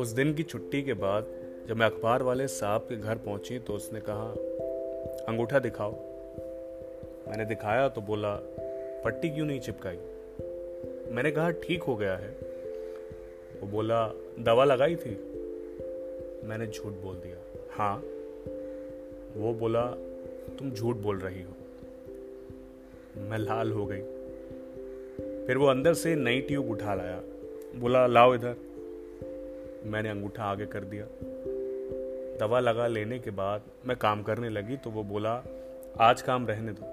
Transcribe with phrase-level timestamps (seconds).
[0.00, 1.26] उस दिन की छुट्टी के बाद
[1.68, 4.30] जब मैं अखबार वाले साहब के घर पहुँची तो उसने कहा,
[5.28, 5.92] अंगूठा दिखाओ।
[7.28, 8.40] मैंने दिखाया तो बोला,
[9.04, 9.96] पट्टी क्यों नहीं चिपकाई?
[11.14, 12.30] मैंने कहा, ठीक हो गया है।
[13.60, 15.10] वो बोला, दवा लगाई थी?
[16.44, 17.36] मैंने झूठ बोल दिया
[17.70, 17.96] हाँ।
[19.36, 19.86] वो बोला,
[20.58, 21.52] तुम झूठ बोल रही हो।
[23.16, 24.02] मैं लाल हो गई।
[25.46, 27.22] फिर वो अंदर से नई ट्यूब उठा लाया,
[27.74, 28.69] बोला, लाओ इधर।
[29.84, 31.06] मैंने अंगूठा आगे कर दिया।
[32.38, 35.44] दवा लगा लेने के बाद मैं काम करने लगी तो वो बोला,
[36.00, 36.86] आज काम रहने दो।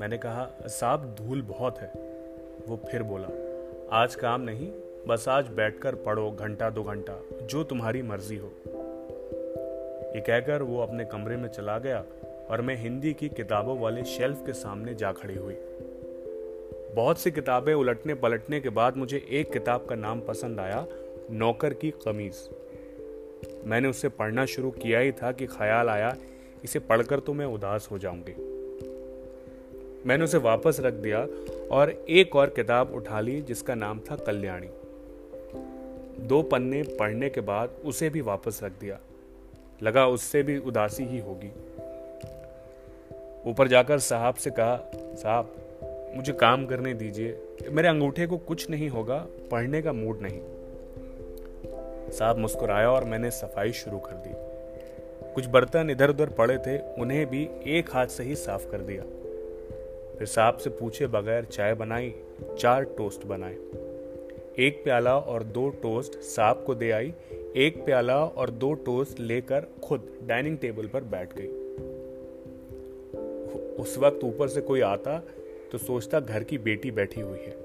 [0.00, 1.92] मैंने कहा, साहब, धूल बहुत है।
[2.68, 3.28] वो फिर बोला,
[3.92, 4.72] आज काम नहीं,
[5.06, 8.52] बस आज बैठकर पढ़ो घंटा दो घंटा, जो तुम्हारी मर्ज़ी हो।
[10.14, 12.04] ये कहकर वो अपने कमरे में चला गया
[12.50, 15.56] और मैं हिंदी की किताबों वाले शेल्फ के सामने जा खड़ी हुई।
[16.94, 20.86] बहुत सी किताबें उलटने पलटने के बाद मुझे एक किताब का नाम पसंद आया
[21.30, 22.34] नौकर की कमीज।
[23.64, 26.16] मैंने उससे पढ़ना शुरू किया ही था कि ख्याल आया,
[26.64, 28.58] इसे पढ़कर तो मैं उदास हो जाऊँगी।
[30.06, 31.26] मैंने उसे वापस रख दिया
[31.70, 34.68] और एक और किताब उठा ली जिसका नाम था कल्याणी।
[36.26, 38.98] दो पन्ने पढ़ने के बाद उसे भी वापस रख दिया।
[39.82, 41.52] लगा उससे भी उदासी ही होगी।
[43.50, 45.54] ऊपर जाकर साहब से कहा, साहब,
[46.16, 50.40] मुझे काम करने दीजिए। मेरे अंगूठे को कुछ नहीं होगा, पढ़ने का मूड नहीं।
[52.12, 54.30] साहब मुस्कुराया और मैंने सफ़ाई शुरू कर दी।
[55.34, 59.02] कुछ बर्तन इधर उधर पड़े थे, उन्हें भी एक हाथ से ही साफ़ कर दिया।
[60.18, 62.14] फिर साहब से पूछे बगैर चाय बनाई,
[62.58, 63.54] चार टोस्ट बनाए।
[64.58, 67.14] एक प्याला और दो टोस्ट साहब को दे आई,
[67.56, 71.46] एक प्याला और दो टोस्ट लेकर खुद डाइनिंग टेबल पर बैठ गई।
[73.82, 75.22] उस वक्त ऊपर से कोई आता
[75.72, 77.56] तो सोचता घर की बेटी बैठी हुई है।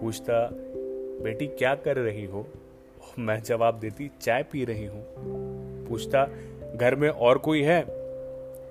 [0.00, 0.50] पूछता,
[1.22, 2.46] बेटी, क्या कर रही हो?
[3.18, 5.04] मैं जवाब देती, चाय पी रही हूँ।
[5.86, 6.28] पूछता,
[6.76, 7.82] घर में और कोई है?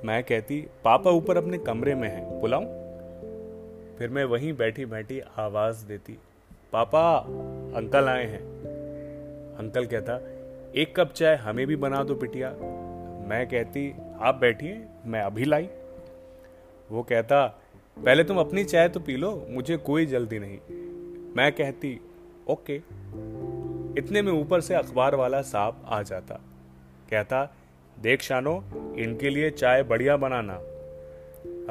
[0.06, 2.66] मैं कहती, पापा ऊपर अपने कमरे में है, बुलाऊं?
[3.98, 6.18] फिर मैं वहीं बैठी बैठी आवाज़ देती,
[6.74, 7.18] पापा,
[7.76, 8.42] अंकल आए हैं।
[9.58, 10.22] अंकल कहता,
[10.76, 12.50] एक कप चाय हमें भी बना दो पिटिया।
[13.28, 15.70] मैं कहती, आप बैठिए, मैं अभी लाई।
[16.92, 17.48] वो कहता,
[18.06, 20.60] पहले तुम अपनी चाय तो पी लो, मुझे कोई जल्दी नहीं।
[21.36, 22.02] मैं कहती,
[22.50, 22.82] ओके।
[23.98, 26.36] इतने में ऊपर से अखबार वाला साहब आ जाता।
[27.12, 27.56] कहता,
[28.00, 28.64] देख शानो,
[28.98, 30.54] इनके लिए चाय बढ़िया बनाना।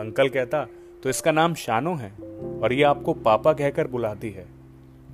[0.03, 0.67] अंकल कहता
[1.03, 2.13] तो इसका नाम शानो है
[2.61, 4.47] और ये आपको पापा कहकर बुलाती है।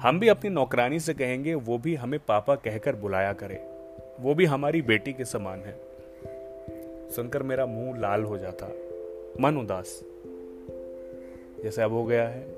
[0.00, 3.64] हम भी अपनी नौकरानी से कहेंगे, वो भी हमें पापा कहकर बुलाया करे।
[4.20, 5.80] वो भी हमारी बेटी के समान है।
[7.10, 8.66] सुनकर मेरा मुँह लाल हो जाता।
[9.40, 10.04] मन उदास।
[11.62, 12.56] जैसे अब हो गया है,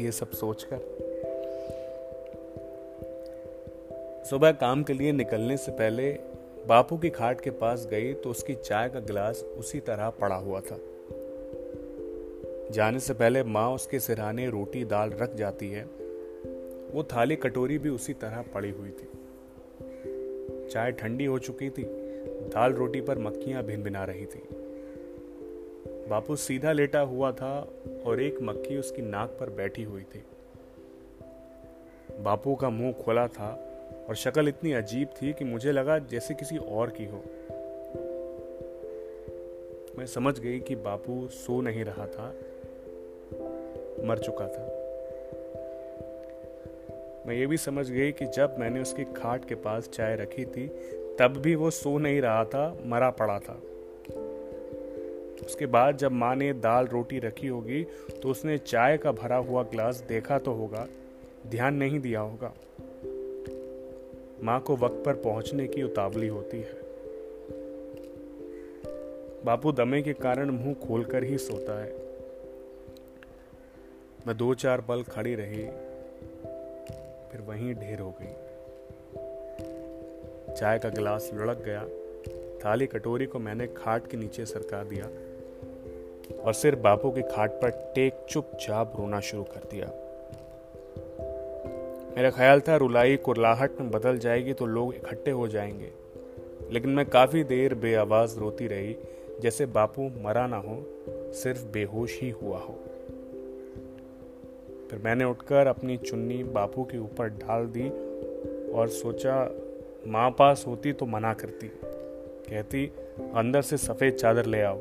[0.00, 1.09] ये सब सोचकर।
[4.30, 6.10] सुबह काम के लिए निकलने से पहले
[6.66, 10.60] बापू की खाट के पास गई तो उसकी चाय का गिलास उसी तरह पड़ा हुआ
[10.60, 10.78] था।
[12.72, 15.84] जाने से पहले माँ उसके सिरहाने रोटी दाल रख जाती है।
[16.94, 19.08] वो थाली कटोरी भी उसी तरह पड़ी हुई थी।
[20.68, 21.84] चाय ठंडी हो चुकी थी,
[22.44, 24.42] दाल रोटी पर मक्खियाँ भिन भिना रही थी।
[26.08, 27.72] बापू सीधा लेटा हुआ था
[28.06, 30.22] और एक मक्खी उसकी नाक पर बैठी हुई थी।
[32.20, 33.66] बापू का मुँह खोला था
[34.08, 37.22] और शक्ल इतनी अजीब थी कि मुझे लगा जैसे किसी और की हो।
[39.98, 42.28] मैं समझ गई कि बापू सो नहीं रहा था,
[44.06, 44.66] मर चुका था।
[47.26, 50.66] मैं ये भी समझ गई कि जब मैंने उसकी खाट के पास चाय रखी थी,
[51.18, 53.60] तब भी वो सो नहीं रहा था, मरा पड़ा था।
[55.46, 57.82] उसके बाद जब माँ ने दाल रोटी रखी होगी
[58.22, 60.86] तो उसने चाय का भरा हुआ ग्लास देखा तो होगा,
[61.46, 62.52] ध्यान नहीं दिया होगा।
[64.44, 66.78] माँ को वक्त पर पहुँचने की उतावली होती है।
[69.44, 71.92] बापू दमे के कारण मुँह खोलकर ही सोता है।
[74.26, 75.62] मैं दो चार पल खड़ी रही,
[77.32, 78.34] फिर वहीं ढेर हो गई।
[80.54, 81.84] चाय का गिलास लुढ़क गया,
[82.64, 85.06] थाली कटोरी को मैंने खाट के नीचे सरका दिया
[86.42, 89.99] और सिर बापू की खाट पर टेक चुपचाप रोना शुरू कर दिया।
[92.20, 95.92] मेरा ख्याल था रुलाई कुरलाहट में बदल जाएगी तो लोग इकट्ठे हो जाएँगे।
[96.70, 98.96] लेकिन मैं काफ़ी देर बेआवाज रोती रही,
[99.40, 100.84] जैसे बापू मरा ना हो,
[101.32, 102.74] सिर्फ़ बेहोश ही हुआ हो।
[104.90, 107.88] फिर मैंने उठकर अपनी चुन्नी बापू के ऊपर डाल दी
[108.72, 109.50] और सोचा,
[110.06, 111.70] माँ पास होती तो मना करती।
[112.50, 112.86] कहती,
[113.34, 114.78] अंदर से सफ़ेद चादर ले आओ।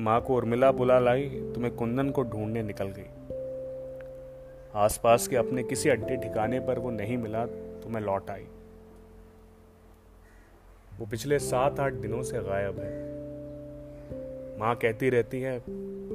[0.00, 3.19] माँ को उर्मिला बुला लाई तो मैं कुंदन को ढूँढने निकल गई।
[4.74, 8.46] आसपास के अपने किसी अड्डे ठिकाने पर वो नहीं मिला तो मैं लौट आई।
[10.98, 12.98] वो पिछले सात आठ दिनों से गायब है।
[14.58, 15.58] माँ कहती रहती है,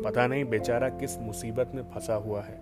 [0.03, 2.57] पता नहीं बेचारा किस मुसीबत में फंसा हुआ है।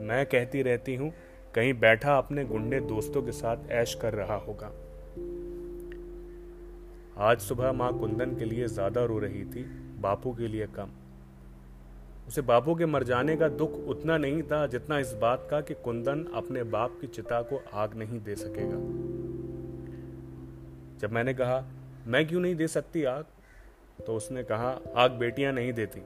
[0.00, 1.12] मैं कहती रहती हूँ,
[1.54, 4.72] कहीं बैठा अपने गुंडे दोस्तों के साथ ऐश कर रहा होगा।
[7.20, 9.64] आज सुबह माँ कुंदन के लिए ज़्यादा रो रही थी,
[10.00, 10.90] बापू के लिए कम।
[12.28, 15.74] उसे बापू के मर जाने का दुख उतना नहीं था जितना इस बात का कि
[15.74, 18.76] कुंदन अपने बाप की चिता को आग नहीं दे सकेगा।
[20.98, 21.64] जब मैंने कहा,
[22.06, 23.24] मैं क्यों नहीं दे सकती आग?
[24.06, 26.00] तो उसने कहा, आग बेटियाँ नहीं देती।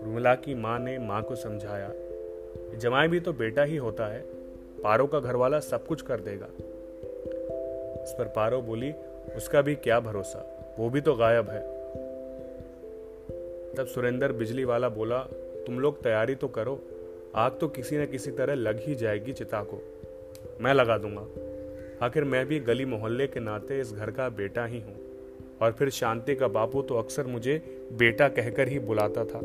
[0.00, 1.90] उर्मिला की माँ ने माँ को समझाया
[2.78, 4.20] जमाई भी तो बेटा ही होता है,
[4.82, 6.46] पारो का घरवाला सब कुछ कर देगा।
[8.02, 8.92] इस पर पारो बोली,
[9.36, 10.74] उसका भी क्या भरोसा?
[10.78, 11.71] वो भी तो गायब है।
[13.76, 15.18] तब सुरेंद्र बिजली वाला बोला,
[15.66, 16.80] तुम लोग तैयारी तो करो,
[17.34, 19.82] आग तो किसी न किसी तरह लग ही जाएगी चिता को।
[20.60, 21.26] मैं लगा दूँगा।
[22.06, 24.96] आखिर मैं भी गली मोहल्ले के नाते इस घर का बेटा ही हूँ।
[25.60, 29.40] और फिर शांति का बापू तो अक्सर मुझे बेटा कहकर ही बुलाता था।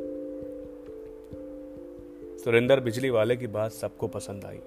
[2.38, 4.60] सुरेंद्र बिजली वाले की बात सबको पसंद आई।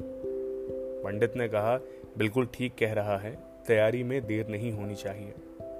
[1.04, 1.80] पंडित ने कहा,
[2.18, 5.32] बिल्कुल ठीक कह रहा है, तैयारी में देर नहीं होनी चाहिए।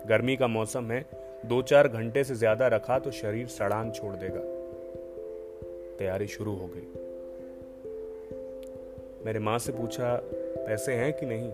[0.06, 4.40] गर्मी का मौसम है दो चार घंटे से ज़्यादा रखा तो शरीर सड़ान छोड़ देगा।
[5.98, 6.87] तैयारी शुरू हो गई।
[9.25, 10.14] मेरे माँ से पूछा,
[10.66, 11.50] पैसे हैं कि नहीं?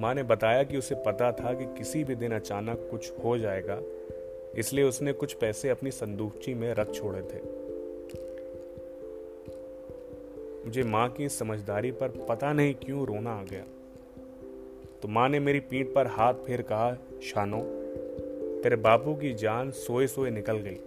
[0.00, 3.80] माँ ने बताया कि उसे पता था कि किसी भी दिन अचानक कुछ हो जाएगा,
[4.54, 7.40] इसलिए उसने कुछ पैसे अपनी संदूकची में रख छोड़े थे।
[10.64, 13.64] मुझे माँ की समझदारी पर पता नहीं क्यों रोना आ गया।
[15.02, 17.60] तो माँ ने मेरी पीठ पर हाथ फेर कहा, शानो,
[18.62, 20.80] तेरे बापू की जान सोए सोए निकल गई।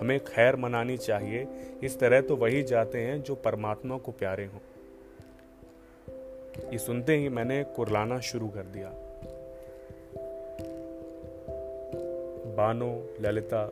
[0.00, 1.46] हमें खैर मनानी चाहिए।
[1.84, 4.58] इस तरह तो वही जाते हैं जो परमात्मा को प्यारे हों।
[6.72, 8.88] ये सुनते ही मैंने कुरलाना शुरू कर दिया।
[12.56, 13.62] बानो, ललिता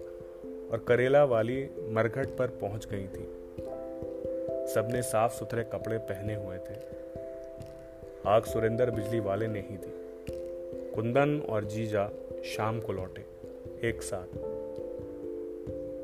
[0.73, 3.25] और करेला वाली मरघट पर पहुँच गई थी।
[4.75, 7.04] सबने साफ़ सुथरे कपड़े पहने हुए थे।
[8.27, 9.93] आग सुरेंद्र बिजली वाले ने ही दी।
[10.95, 12.11] कुंदन और जीजा
[12.45, 13.25] शाम को लौटे,
[13.89, 14.27] एक साथ।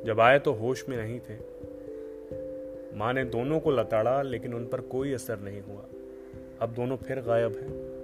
[0.04, 1.36] जब आए तो होश में नहीं थे।
[2.98, 5.84] माँ ने दोनों को लताड़ा, लेकिन उन पर कोई असर नहीं हुआ।
[6.60, 8.00] अब दोनों फिर गायब हैं।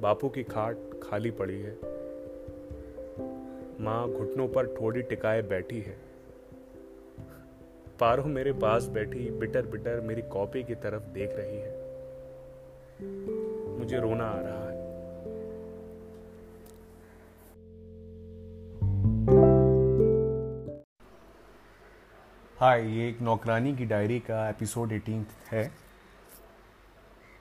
[0.00, 1.78] बापू की खाट खाली पड़ी है।
[3.80, 6.15] माँ घुटनों पर ठोड़ी टिकाए बैठी है।
[8.00, 11.86] पारो मेरे पास बैठी बिटर बिटर मेरी कॉपी की तरफ़ देख रही है।
[13.78, 14.86] मुझे रोना आ रहा है।
[22.60, 25.64] हाय, ये एक नौकरानी की डायरी का एपिसोड एटीन है।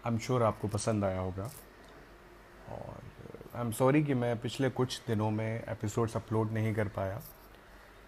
[0.06, 1.51] आई एम श्योर आपको पसंद आया होगा।
[2.69, 2.96] और
[3.56, 7.22] आई एम सॉरी कि मैं पिछले कुछ दिनों में एपिसोड्स अपलोड नहीं कर पाया।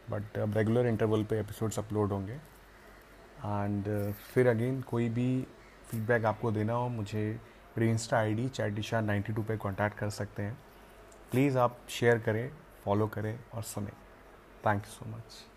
[0.10, 5.48] बट अब रेगुलर इंटरवल पे एपिसोड्स अपलोड होंगे। एंड uh, फिर अगेन कोई भी
[5.92, 7.40] फीडबैक आपको देना हो मुझे
[7.78, 10.58] मेरी insta I D chat Disha ninety two पर कॉन्टैक्ट कर सकते हैं।
[11.32, 12.50] प्लीज़ आप शेयर करें
[12.84, 13.92] फॉलो करें और सुने।
[14.66, 15.57] Thank you so much